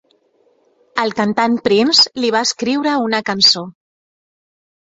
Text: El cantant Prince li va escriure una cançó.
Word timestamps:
El 1.03 1.13
cantant 1.19 1.59
Prince 1.69 2.13
li 2.23 2.33
va 2.37 2.43
escriure 2.49 2.97
una 3.09 3.23
cançó. 3.31 3.65